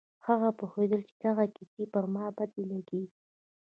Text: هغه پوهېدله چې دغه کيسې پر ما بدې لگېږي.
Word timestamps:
هغه 0.27 0.49
پوهېدله 0.59 1.01
چې 1.09 1.13
دغه 1.25 1.45
کيسې 1.55 1.83
پر 1.93 2.03
ما 2.13 2.25
بدې 2.37 2.63
لگېږي. 2.71 3.13